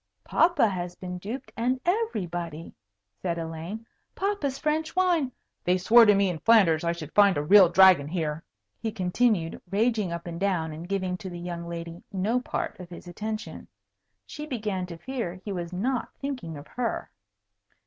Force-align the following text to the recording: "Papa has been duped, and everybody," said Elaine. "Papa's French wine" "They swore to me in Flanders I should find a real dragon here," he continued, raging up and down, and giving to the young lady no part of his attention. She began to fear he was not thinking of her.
"Papa 0.23 0.67
has 0.67 0.95
been 0.95 1.19
duped, 1.19 1.51
and 1.55 1.79
everybody," 1.85 2.73
said 3.21 3.37
Elaine. 3.37 3.85
"Papa's 4.15 4.57
French 4.57 4.95
wine" 4.95 5.31
"They 5.65 5.77
swore 5.77 6.05
to 6.07 6.15
me 6.15 6.27
in 6.27 6.39
Flanders 6.39 6.83
I 6.83 6.91
should 6.91 7.11
find 7.13 7.37
a 7.37 7.43
real 7.43 7.69
dragon 7.69 8.07
here," 8.07 8.43
he 8.79 8.91
continued, 8.91 9.61
raging 9.69 10.11
up 10.11 10.25
and 10.25 10.39
down, 10.39 10.71
and 10.73 10.89
giving 10.89 11.17
to 11.17 11.29
the 11.29 11.37
young 11.37 11.67
lady 11.69 12.01
no 12.11 12.39
part 12.39 12.79
of 12.79 12.89
his 12.89 13.07
attention. 13.07 13.67
She 14.25 14.47
began 14.47 14.87
to 14.87 14.97
fear 14.97 15.35
he 15.35 15.51
was 15.51 15.71
not 15.71 16.09
thinking 16.19 16.57
of 16.57 16.65
her. 16.69 17.11